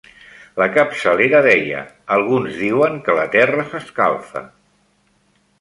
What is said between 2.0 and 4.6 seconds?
alguns diuen que la Terra s'escalfa.